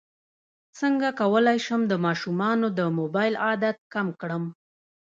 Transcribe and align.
څنګه 0.79 1.07
کولی 1.21 1.57
شم 1.65 1.81
د 1.87 1.93
ماشومانو 2.05 2.67
د 2.79 2.79
موبایل 2.97 3.33
عادت 3.45 3.77
کم 3.93 4.07
کړم 4.21 4.43